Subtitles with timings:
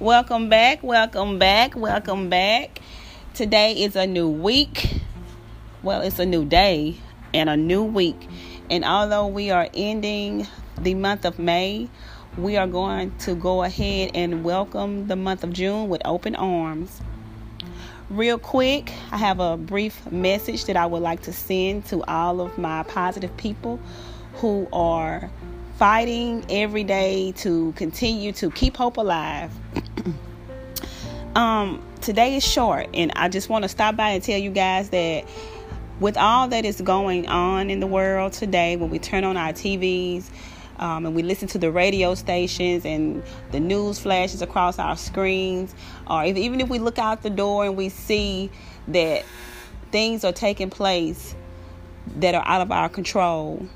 [0.00, 2.80] Welcome back, welcome back, welcome back.
[3.34, 5.02] Today is a new week.
[5.82, 6.96] Well, it's a new day
[7.34, 8.16] and a new week.
[8.70, 10.46] And although we are ending
[10.78, 11.90] the month of May,
[12.38, 17.02] we are going to go ahead and welcome the month of June with open arms.
[18.08, 22.40] Real quick, I have a brief message that I would like to send to all
[22.40, 23.78] of my positive people
[24.36, 25.30] who are
[25.80, 29.50] fighting every day to continue to keep hope alive.
[31.34, 34.90] Um, today is short, and I just want to stop by and tell you guys
[34.90, 35.24] that
[36.00, 39.52] with all that is going on in the world today, when we turn on our
[39.52, 40.28] TVs,
[40.78, 45.74] um, and we listen to the radio stations and the news flashes across our screens,
[46.08, 48.50] or if, even if we look out the door and we see
[48.88, 49.24] that
[49.92, 51.34] things are taking place
[52.16, 53.66] that are out of our control,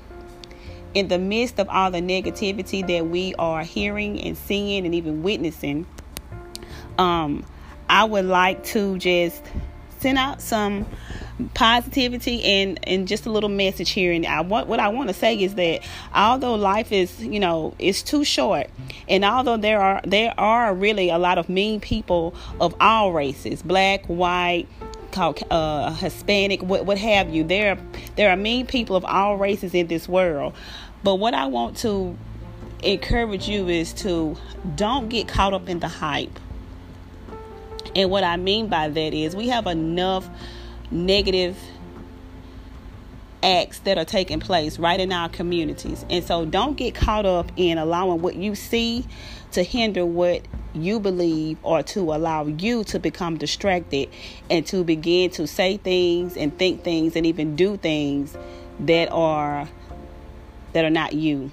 [0.95, 5.21] in the midst of all the negativity that we are hearing and seeing and even
[5.21, 5.85] witnessing,
[6.97, 7.45] um,
[7.89, 9.43] I would like to just
[9.99, 10.85] send out some
[11.53, 15.35] positivity and and just a little message here and I what I want to say
[15.35, 15.81] is that
[16.13, 18.69] although life is you know is too short
[19.09, 23.61] and although there are there are really a lot of mean people of all races
[23.63, 24.67] black white
[25.17, 27.43] uh, Hispanic, what what have you.
[27.43, 27.77] There,
[28.15, 30.53] there are mean people of all races in this world.
[31.03, 32.17] But what I want to
[32.83, 34.35] encourage you is to
[34.75, 36.39] don't get caught up in the hype.
[37.95, 40.29] And what I mean by that is we have enough
[40.91, 41.57] negative
[43.41, 46.05] acts that are taking place right in our communities.
[46.09, 49.05] And so don't get caught up in allowing what you see
[49.51, 50.41] to hinder what
[50.73, 54.09] you believe or to allow you to become distracted
[54.49, 58.35] and to begin to say things and think things and even do things
[58.81, 59.69] that are
[60.73, 61.49] that are not you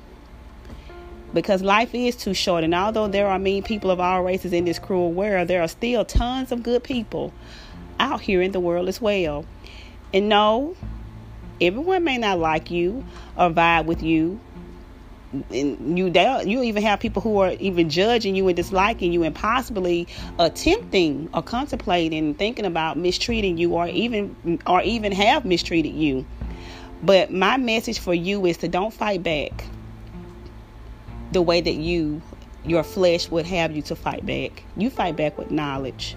[1.32, 4.64] because life is too short and although there are mean people of all races in
[4.64, 7.32] this cruel world there are still tons of good people
[7.98, 9.44] out here in the world as well.
[10.12, 10.76] And no
[11.60, 13.04] everyone may not like you
[13.36, 14.40] or vibe with you.
[15.50, 16.12] And you
[16.44, 20.06] you even have people who are even judging you and disliking you and possibly
[20.38, 26.26] attempting or contemplating thinking about mistreating you or even or even have mistreated you.
[27.02, 29.64] But my message for you is to don't fight back
[31.32, 32.22] the way that you
[32.64, 36.16] your flesh would have you to fight back you fight back with knowledge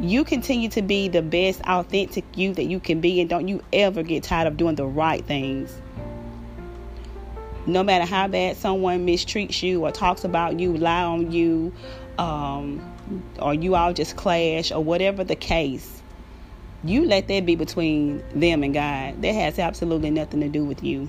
[0.00, 3.62] you continue to be the best authentic you that you can be and don't you
[3.72, 5.76] ever get tired of doing the right things
[7.66, 11.72] no matter how bad someone mistreats you or talks about you, lie on you,
[12.18, 12.92] um,
[13.38, 16.02] or you all just clash or whatever the case,
[16.82, 19.22] you let that be between them and God.
[19.22, 21.08] That has absolutely nothing to do with you.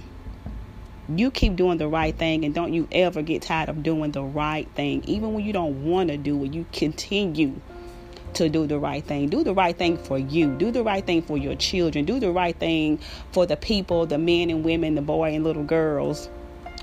[1.07, 4.23] You keep doing the right thing and don't you ever get tired of doing the
[4.23, 5.03] right thing.
[5.05, 7.59] Even when you don't want to do it, you continue
[8.33, 9.29] to do the right thing.
[9.29, 10.55] Do the right thing for you.
[10.57, 12.05] Do the right thing for your children.
[12.05, 12.99] Do the right thing
[13.31, 16.29] for the people, the men and women, the boy and little girls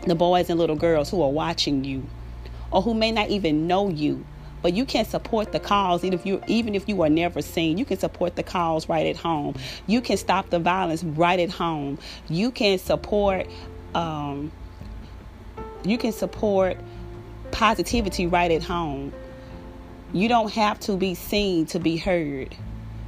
[0.06, 2.04] the boys and little girls who are watching you
[2.72, 4.24] or who may not even know you
[4.60, 7.78] but you can support the cause even if you even if you are never seen
[7.78, 9.54] you can support the cause right at home
[9.86, 13.46] you can stop the violence right at home you can support
[13.94, 14.52] um,
[15.84, 16.76] you can support
[17.50, 19.12] positivity right at home
[20.12, 22.56] you don't have to be seen to be heard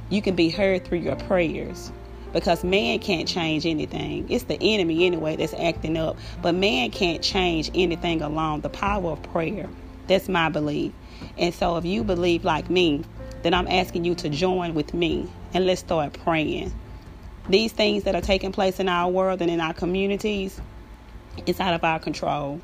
[0.09, 1.91] you can be heard through your prayers
[2.35, 4.29] because man can't change anything.
[4.29, 8.59] It's the enemy anyway that's acting up, but man can't change anything alone.
[8.59, 9.69] The power of prayer.
[10.07, 10.91] That's my belief.
[11.37, 13.05] And so if you believe like me,
[13.43, 16.73] then I'm asking you to join with me and let's start praying.
[17.47, 20.59] These things that are taking place in our world and in our communities,
[21.45, 22.61] it's out of our control.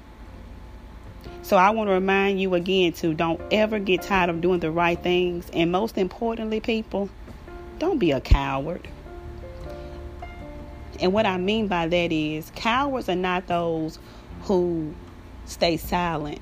[1.44, 4.72] So I want to remind you again to don't ever get tired of doing the
[4.72, 5.50] right things.
[5.54, 7.10] And most importantly, people,
[7.80, 8.88] don't be a coward.
[11.00, 13.98] And what I mean by that is cowards are not those
[14.44, 14.94] who
[15.46, 16.40] stay silent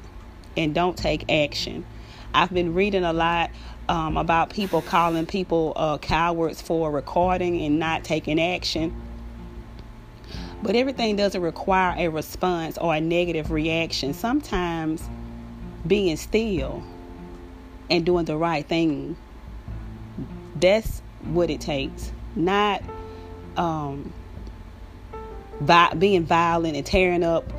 [0.57, 1.85] and don't take action.
[2.33, 3.51] I've been reading a lot
[3.87, 8.93] um, about people calling people uh, cowards for recording and not taking action.
[10.61, 14.13] But everything doesn't require a response or a negative reaction.
[14.13, 15.07] Sometimes
[15.87, 16.83] being still
[17.89, 19.15] and doing the right thing,
[20.55, 22.11] that's what it takes.
[22.35, 22.83] Not
[23.55, 24.13] um,
[25.97, 27.51] being violent and tearing up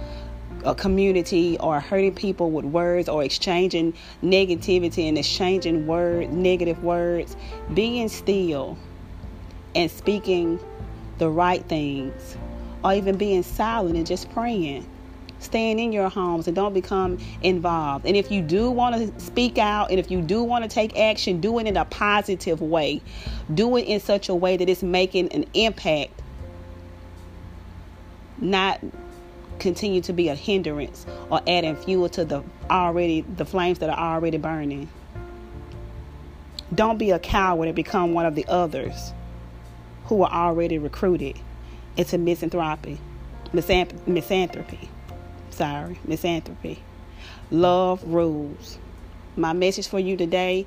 [0.65, 7.35] a community or hurting people with words or exchanging negativity and exchanging word negative words
[7.73, 8.77] being still
[9.75, 10.61] and speaking
[11.17, 12.37] the right things
[12.85, 14.87] or even being silent and just praying
[15.41, 18.07] staying in your homes and don't become involved.
[18.07, 20.97] And if you do want to speak out and if you do want to take
[20.99, 23.01] action, do it in a positive way.
[23.53, 26.13] Do it in such a way that it's making an impact,
[28.39, 28.81] not
[29.59, 34.15] continue to be a hindrance or adding fuel to the already the flames that are
[34.15, 34.89] already burning.
[36.75, 39.13] Don't be a coward and become one of the others
[40.05, 41.37] who are already recruited
[41.97, 42.99] into misanthropy,
[43.53, 44.89] misanthropy
[45.61, 46.79] sorry, misanthropy.
[47.51, 48.79] Love rules.
[49.37, 50.67] My message for you today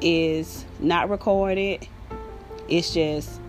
[0.00, 1.88] is not recorded.
[2.68, 3.40] It's just,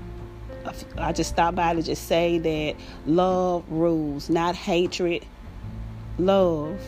[0.97, 2.75] I just stopped by to just say that
[3.05, 5.23] love rules, not hatred.
[6.17, 6.81] Love.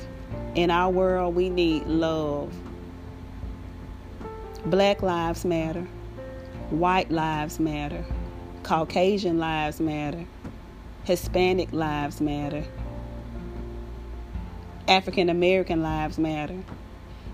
[0.55, 2.51] In our world, we need love.
[4.65, 5.87] Black lives matter.
[6.71, 8.03] White lives matter.
[8.69, 10.25] Caucasian lives matter.
[11.03, 12.63] Hispanic lives matter.
[14.87, 16.59] African American lives matter.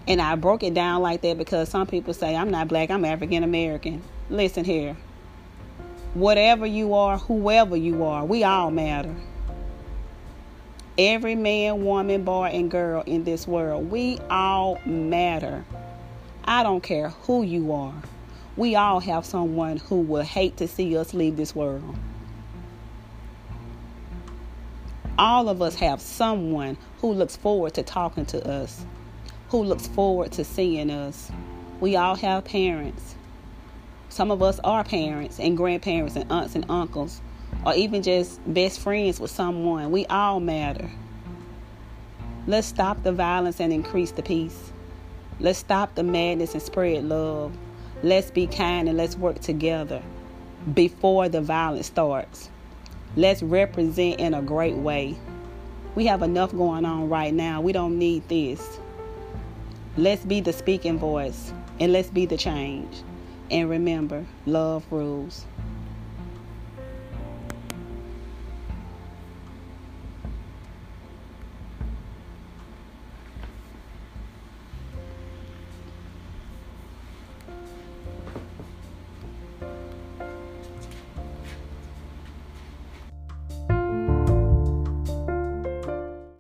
[0.08, 3.04] And I broke it down like that because some people say, I'm not black, I'm
[3.04, 4.02] African American.
[4.30, 4.96] Listen here.
[6.14, 9.14] Whatever you are, whoever you are, we all matter.
[10.98, 15.66] Every man, woman, boy, and girl in this world, we all matter.
[16.46, 17.94] I don't care who you are.
[18.58, 21.96] We all have someone who will hate to see us leave this world.
[25.18, 28.86] all of us have someone who looks forward to talking to us,
[29.50, 31.32] who looks forward to seeing us.
[31.80, 33.16] We all have parents.
[34.10, 37.22] Some of us are parents and grandparents and aunts and uncles,
[37.66, 39.92] or even just best friends with someone.
[39.92, 40.90] We all matter.
[42.48, 44.72] Let's stop the violence and increase the peace.
[45.40, 47.52] Let's stop the madness and spread love.
[48.04, 50.02] Let's be kind and let's work together
[50.74, 52.50] before the violence starts.
[53.16, 55.16] Let's represent in a great way.
[55.96, 57.62] We have enough going on right now.
[57.62, 58.80] We don't need this.
[59.96, 63.02] Let's be the speaking voice and let's be the change.
[63.50, 65.46] And remember, love rules.